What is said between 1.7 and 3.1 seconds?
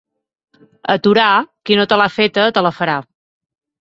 qui no te l'ha feta te la farà.